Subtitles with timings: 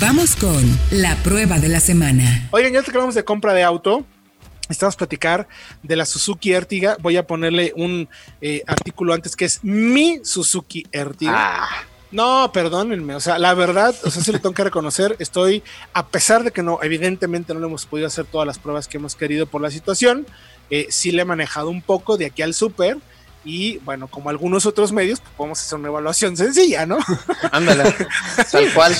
[0.00, 2.48] Vamos con la prueba de la semana.
[2.52, 4.06] Oigan, ya te hablamos de compra de auto.
[4.70, 5.46] Estamos a platicar
[5.82, 6.96] de la Suzuki Ertiga.
[7.00, 8.08] Voy a ponerle un
[8.40, 11.32] eh, artículo antes que es mi Suzuki Ertiga.
[11.34, 11.68] Ah,
[12.12, 16.08] No, perdónenme, o sea, la verdad, o sea, sí lo tengo que reconocer, estoy, a
[16.08, 19.14] pesar de que no, evidentemente no le hemos podido hacer todas las pruebas que hemos
[19.14, 20.26] querido por la situación,
[20.70, 22.96] eh, sí le he manejado un poco de aquí al súper
[23.44, 26.98] y bueno, como algunos otros medios, pues podemos hacer una evaluación sencilla, ¿no?
[27.52, 27.94] ándale.
[28.50, 28.96] Tal cual.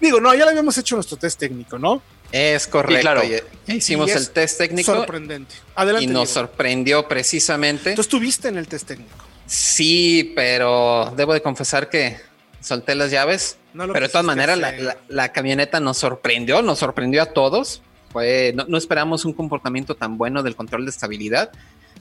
[0.00, 2.02] Digo, no, ya le habíamos hecho nuestro test técnico, ¿no?
[2.32, 3.00] Es correcto.
[3.02, 3.22] Claro.
[3.24, 5.54] y- hicimos Y el test técnico Sorprendente.
[5.74, 6.04] Adelante.
[6.04, 6.40] y nos Diego.
[6.40, 7.94] sorprendió precisamente.
[7.94, 9.16] Tú estuviste en el test técnico.
[9.46, 12.16] Sí, pero debo de confesar que
[12.60, 13.56] solté las llaves.
[13.74, 17.26] No lo pero de todas maneras, la, la- la camioneta nos sorprendió, nos sorprendió a
[17.26, 17.82] todos.
[18.12, 21.50] Fue, no, no esperamos un comportamiento tan bueno del control de estabilidad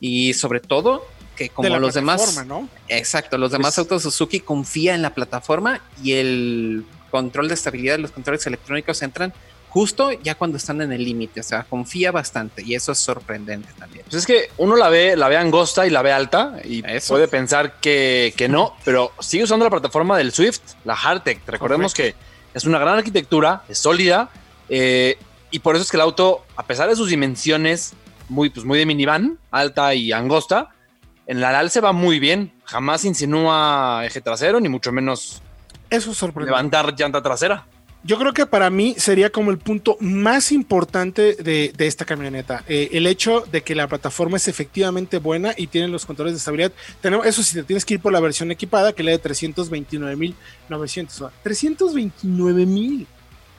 [0.00, 1.04] y sobre todo
[1.36, 2.44] que De como la los demás,
[2.88, 7.98] exacto, los demás Pues- autos Suzuki confía en la plataforma y el control de estabilidad,
[7.98, 9.32] los controles electrónicos entran
[9.76, 13.68] justo ya cuando están en el límite, o sea, confía bastante y eso es sorprendente
[13.78, 14.04] también.
[14.04, 17.12] Pues es que uno la ve, la ve angosta y la ve alta y Eso.
[17.12, 21.46] puede pensar que, que no, pero sigue usando la plataforma del Swift, la Hardtech.
[21.46, 22.14] Recordemos que
[22.54, 24.30] es una gran arquitectura, es sólida
[24.70, 25.18] eh,
[25.50, 27.92] y por eso es que el auto, a pesar de sus dimensiones
[28.30, 30.70] muy, pues muy de minivan, alta y angosta,
[31.26, 32.52] en la alce va muy bien.
[32.64, 35.42] Jamás insinúa eje trasero, ni mucho menos
[35.90, 36.56] Eso es sorprendente.
[36.56, 37.66] levantar llanta trasera.
[38.06, 42.62] Yo creo que para mí sería como el punto más importante de, de esta camioneta.
[42.68, 46.38] Eh, el hecho de que la plataforma es efectivamente buena y tiene los controles de
[46.38, 46.70] estabilidad.
[47.00, 49.20] Tenemos, eso si te tienes que ir por la versión equipada, que es la de
[49.20, 51.30] 329.900.
[51.44, 53.02] 329.000.
[53.02, 53.06] O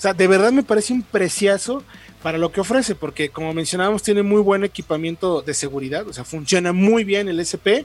[0.00, 1.82] sea, de verdad me parece un preciazo
[2.22, 6.24] para lo que ofrece, porque como mencionábamos, tiene muy buen equipamiento de seguridad, o sea,
[6.24, 7.84] funciona muy bien el SP.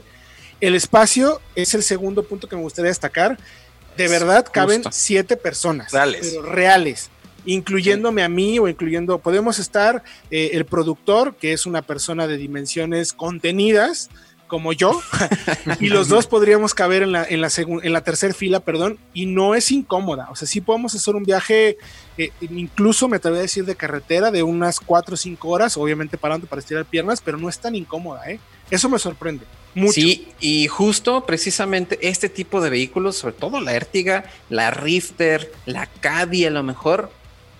[0.62, 3.36] El espacio es el segundo punto que me gustaría destacar.
[3.96, 5.92] De verdad, caben siete personas.
[5.92, 6.28] Reales.
[6.30, 7.10] Pero reales.
[7.44, 12.36] Incluyéndome a mí o incluyendo, podemos estar eh, el productor, que es una persona de
[12.36, 14.10] dimensiones contenidas,
[14.46, 15.00] como yo,
[15.80, 19.26] y los dos podríamos caber en la, en la, en la tercera fila, perdón, y
[19.26, 20.28] no es incómoda.
[20.30, 21.78] O sea, sí podemos hacer un viaje,
[22.16, 26.18] eh, incluso me atrevería a decir de carretera, de unas 4 o 5 horas, obviamente
[26.18, 28.40] parando para estirar piernas, pero no es tan incómoda, ¿eh?
[28.70, 29.44] Eso me sorprende.
[29.76, 29.92] Mucho.
[29.92, 35.86] Sí, y justo precisamente este tipo de vehículos, sobre todo la Ertiga, la Rifter, la
[35.86, 37.10] Caddy a lo mejor,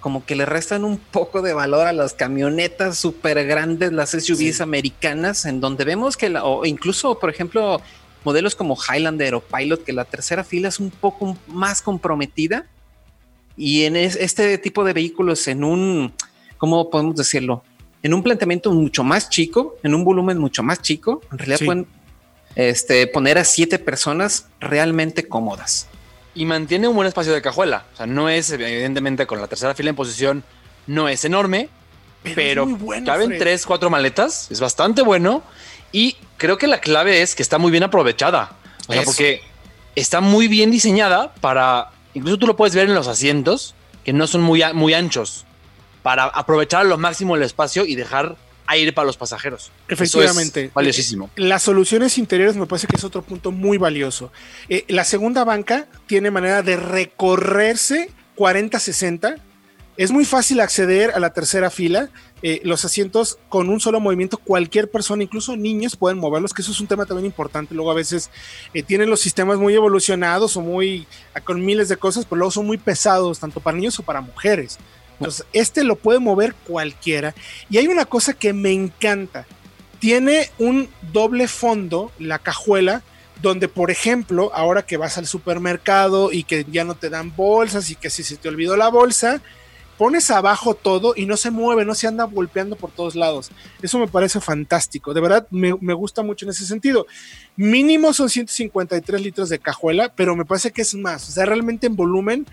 [0.00, 4.56] como que le restan un poco de valor a las camionetas súper grandes, las SUVs
[4.56, 4.62] Sí.
[4.62, 7.80] americanas, en donde vemos que, la, o incluso, por ejemplo,
[8.24, 12.66] modelos como Highlander o Pilot, que la tercera fila es un poco más comprometida.
[13.58, 16.12] Y en es- este tipo de vehículos, en un,
[16.56, 17.62] ¿cómo podemos decirlo?
[18.02, 21.64] En un planteamiento mucho más chico, en un volumen mucho más chico, en realidad Sí.
[21.66, 21.86] pueden
[22.56, 25.86] este, poner a siete personas realmente cómodas.
[26.34, 27.86] y mantiene un buen espacio de cajuela.
[27.94, 30.44] O sea, no es, evidentemente, con la tercera fila en posición,
[30.86, 31.70] no es enorme,
[32.34, 33.38] pero, muy bueno, caben Fred.
[33.38, 35.42] tres, cuatro maletas, es bastante bueno.
[35.92, 38.50] Y creo que la clave es que está muy bien aprovechada.
[38.86, 39.10] O sea, Eso.
[39.10, 39.40] porque
[39.94, 41.90] está muy bien diseñada para.
[42.12, 43.74] Incluso tú lo puedes ver en los asientos,
[44.04, 45.44] que no son muy, muy anchos,
[46.02, 49.70] para aprovechar a lo máximo el espacio y dejar aire para los pasajeros.
[49.88, 50.60] Efectivamente.
[50.60, 51.30] Eso es valiosísimo.
[51.36, 54.32] Las soluciones interiores me parece que es otro punto muy valioso.
[54.68, 59.40] Eh, la segunda banca tiene manera de recorrerse 40-60.
[59.96, 62.10] Es muy fácil acceder a la tercera fila.
[62.42, 66.70] Eh, los asientos con un solo movimiento, cualquier persona, incluso niños, pueden moverlos, que eso
[66.70, 67.74] es un tema también importante.
[67.74, 68.30] Luego a veces
[68.74, 71.06] eh, tienen los sistemas muy evolucionados o muy
[71.44, 74.78] con miles de cosas, pero luego son muy pesados, tanto para niños o para mujeres.
[75.18, 77.34] Entonces, este lo puede mover cualquiera.
[77.70, 79.46] Y hay una cosa que me encanta
[79.98, 83.02] tiene un doble fondo, la cajuela,
[83.42, 87.90] donde, por ejemplo, ahora que vas al supermercado y que ya no te dan bolsas
[87.90, 89.40] y que si se te olvidó la bolsa,
[89.98, 93.50] pones abajo todo y no se mueve, no se anda golpeando por todos lados.
[93.82, 95.14] Eso me parece fantástico.
[95.14, 97.06] De verdad, me, me gusta mucho en ese sentido.
[97.56, 101.28] Mínimo son 153 litros de cajuela, pero me parece que es más.
[101.28, 102.46] O sea, realmente en volumen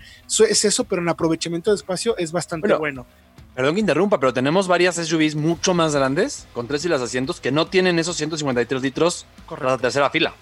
[0.48, 3.06] es eso, pero en aprovechamiento de espacio es bastante Bueno, bueno.
[3.54, 7.40] Perdón que interrumpa, pero tenemos varias SUVs mucho más grandes, con tres filas de asientos,
[7.40, 10.34] que no tienen esos 153 litros para la tercera fila.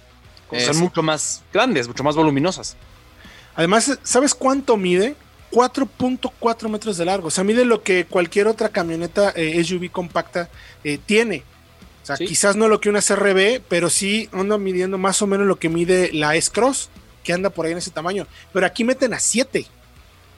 [0.60, 2.76] Son mucho más grandes, mucho más voluminosas.
[3.54, 5.14] Además, ¿sabes cuánto mide?
[5.52, 7.28] 4.4 metros de largo.
[7.28, 10.48] O sea, mide lo que cualquier otra camioneta eh, SUV compacta
[10.84, 11.44] eh, tiene.
[12.02, 12.26] O sea, Sí.
[12.26, 15.68] quizás no lo que una CRB, pero sí anda midiendo más o menos lo que
[15.68, 16.90] mide la S-Cross,
[17.22, 18.26] que anda por ahí en ese tamaño.
[18.52, 19.66] Pero aquí meten a 7.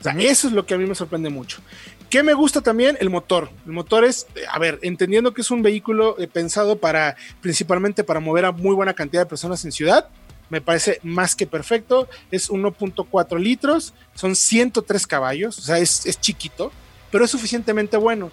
[0.01, 1.63] O sea, eso es lo que a mí me sorprende mucho.
[2.11, 2.99] ¿Qué me gusta también?
[3.01, 3.49] El motor.
[3.65, 8.21] El motor es, a ver, entendiendo que es un vehículo eh, pensado para, principalmente para
[8.21, 10.09] mover a muy buena cantidad de personas en ciudad,
[10.55, 12.09] me parece más que perfecto.
[12.31, 16.71] Es 1.4 litros, son 103 caballos, o sea, es, es chiquito,
[17.11, 18.31] pero es suficientemente bueno.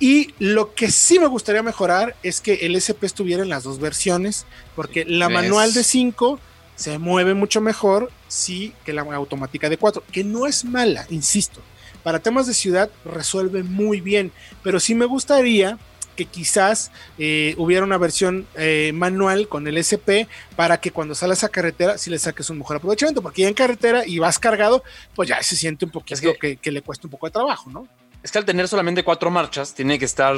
[0.00, 3.78] Y lo que sí me gustaría mejorar es que el SP estuviera en las dos
[3.78, 4.44] versiones,
[4.74, 5.34] porque la ¿Ves?
[5.36, 6.40] manual de 5
[6.74, 11.60] se mueve mucho mejor sí que la automática de 4, que no es mala, insisto.
[12.02, 14.32] Para temas de ciudad resuelve muy bien,
[14.64, 15.78] pero sí me gustaría
[16.16, 21.42] que quizás eh, hubiera una versión eh, manual con el SP para que cuando sales
[21.44, 24.82] a carretera sí le saques un mejor aprovechamiento, porque ya en carretera y vas cargado,
[25.14, 27.32] pues ya se siente un poquito Es que- que, que le cuesta un poco de
[27.32, 27.86] trabajo, ¿no?
[28.22, 30.36] Es que al tener solamente cuatro marchas, tiene que estar,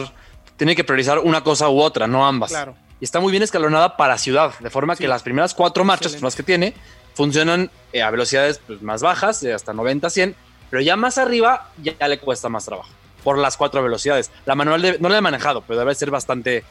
[0.57, 2.51] tiene que priorizar una cosa u otra, no ambas.
[2.51, 2.75] Claro.
[3.01, 5.03] Y está muy bien escalonada para ciudad, de forma Sí.
[5.03, 6.25] que las primeras cuatro marchas, Excelente.
[6.25, 6.75] las que tiene,
[7.15, 10.35] funcionan eh, a velocidades pues, más bajas, de hasta 90, 100,
[10.71, 12.89] pero ya más arriba ya, ya le cuesta más trabajo,
[13.25, 14.31] por las cuatro velocidades.
[14.47, 16.63] La manual de- no la he manejado, pero debe ser bastante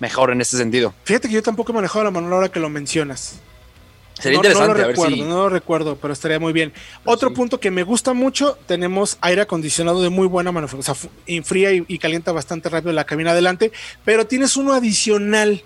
[0.00, 0.92] mejor en ese sentido.
[1.04, 3.38] Fíjate que yo tampoco he manejado la manual ahora que lo mencionas.
[4.14, 5.22] Sería no, interesante, no lo a ver recuerdo, si...
[5.22, 6.74] no lo recuerdo, pero estaría muy bien.
[7.04, 7.34] Otro sí.
[7.36, 11.72] punto que me gusta mucho, tenemos aire acondicionado de muy buena manufactura, o sea, enfría
[11.72, 13.72] y, y calienta bastante rápido la cabina adelante,
[14.04, 15.62] pero tienes uno adicional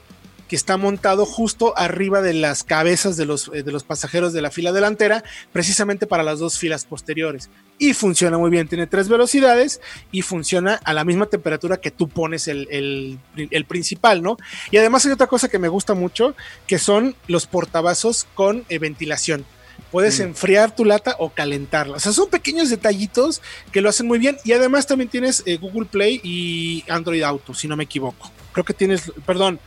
[0.46, 4.42] que está montado justo arriba de las cabezas de los, eh, de los pasajeros de
[4.42, 7.48] la fila delantera, precisamente para las dos filas posteriores.
[7.78, 9.80] Y funciona muy bien, tiene tres velocidades
[10.12, 13.18] y funciona a la misma temperatura que tú pones el, el-
[13.50, 14.36] el principal, ¿no?
[14.70, 16.36] Y además hay otra cosa que me gusta mucho,
[16.68, 19.44] que son los portavasos con eh, ventilación.
[19.90, 20.22] Puedes Mm.
[20.22, 21.96] enfriar tu lata o calentarla.
[21.96, 23.42] O sea, son pequeños detallitos
[23.72, 24.36] que lo hacen muy bien.
[24.44, 28.30] Y además también tienes eh, Google Play y Android Auto, si no me equivoco.
[28.52, 29.58] Creo que tienes, perdón,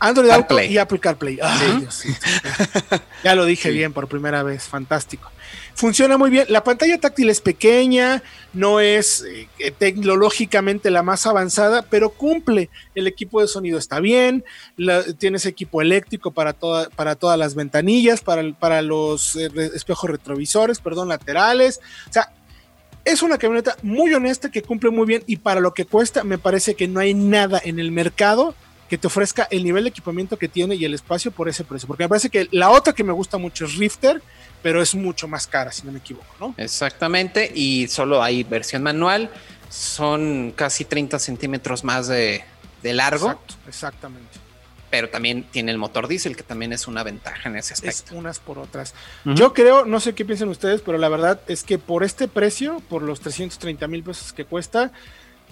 [0.00, 0.72] Android Auto CarPlay.
[0.72, 1.38] y Apple CarPlay.
[1.42, 1.86] Ay.
[3.24, 3.74] Ya lo dije Sí.
[3.76, 5.30] bien por primera vez, fantástico.
[5.74, 6.46] Funciona muy bien.
[6.48, 8.22] La pantalla táctil es pequeña,
[8.54, 9.24] no es
[9.58, 12.70] eh, tecnológicamente la más avanzada, pero cumple.
[12.94, 14.44] El equipo de sonido está bien,
[14.76, 20.08] la- tienes equipo eléctrico para, toda- para todas las ventanillas, para, para los eh, espejos
[20.10, 21.80] retrovisores, perdón, laterales.
[22.08, 22.32] O sea,
[23.04, 26.38] es una camioneta muy honesta que cumple muy bien y para lo que cuesta me
[26.38, 28.54] parece que no hay nada en el mercado
[28.90, 31.86] que te ofrezca el nivel de equipamiento que tiene y el espacio por ese precio.
[31.86, 34.20] Porque me parece que la otra que me gusta mucho es Rifter,
[34.62, 36.54] pero es mucho más cara, si no me equivoco, ¿no?
[36.58, 39.30] Exactamente, y solo hay versión manual,
[39.70, 42.44] son casi 30 centímetros más de,
[42.82, 44.28] de largo, Exacto, exactamente.
[44.90, 48.16] pero también tiene el motor diésel, que también es una ventaja en ese Es aspecto.
[48.16, 48.92] unas por otras.
[49.24, 52.82] Yo creo, no sé qué piensan ustedes, pero la verdad es que por este precio,
[52.88, 54.90] por los 330 mil pesos que cuesta,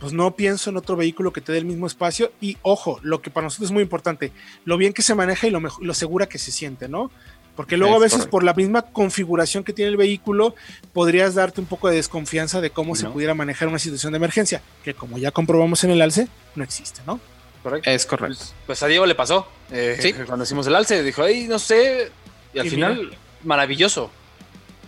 [0.00, 2.33] pues no pienso en otro vehículo que te dé el mismo espacio.
[2.41, 4.33] Y ojo, lo que para nosotros es muy importante,
[4.65, 7.11] lo bien que se maneja y lo, mejo- lo segura que se siente, ¿no?
[7.56, 8.31] Porque luego Es a veces correcto.
[8.31, 10.55] por la misma configuración que tiene el vehículo,
[10.93, 14.62] podrías darte un poco de desconfianza de cómo se pudiera manejar una situación de emergencia,
[14.85, 17.19] que como ya comprobamos en el alce, no existe, ¿no?
[17.65, 17.91] Correcto.
[17.91, 18.37] Es correcto.
[18.39, 19.49] Pues, pues a Diego le pasó.
[19.73, 20.12] eh, Sí.
[20.27, 22.12] Cuando hicimos el alce, dijo, ay, no sé.
[22.55, 24.12] Y al Y final, maravilloso.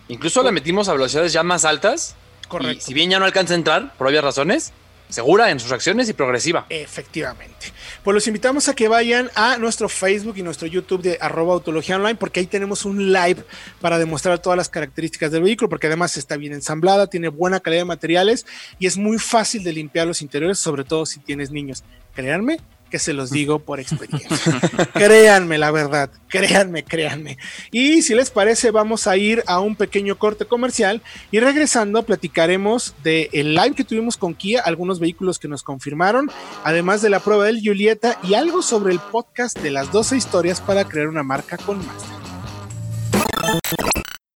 [0.07, 2.15] Incluso la metimos a velocidades ya más altas.
[2.73, 4.73] Y si bien ya no alcanza a entrar, por obvias razones,
[5.11, 6.67] segura en sus acciones y progresiva.
[6.69, 7.73] Efectivamente.
[8.03, 11.97] Pues los invitamos a que vayan a nuestro Facebook y nuestro YouTube de arroba autología
[11.97, 13.45] online, porque ahí tenemos un live
[13.81, 17.83] para demostrar todas las características del vehículo, porque además está bien ensamblada, tiene buena calidad
[17.83, 18.47] de materiales
[18.79, 21.85] y es muy fácil de limpiar los interiores, sobre todo si tienes niños.
[22.15, 22.59] Créanme
[22.91, 24.61] que se los digo por experiencia.
[24.93, 27.39] créanme la verdad, créanme, créanme.
[27.71, 32.95] Y si les parece, vamos a ir a un pequeño corte comercial y regresando platicaremos
[33.03, 36.31] del el live que tuvimos con Kia, algunos vehículos que nos confirmaron,
[36.65, 40.61] además de la prueba del Julieta y algo sobre el podcast de las 12 historias
[40.61, 42.21] para crear una marca con Mazda.